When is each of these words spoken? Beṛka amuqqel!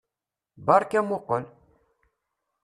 Beṛka 0.65 0.97
amuqqel! 1.01 1.43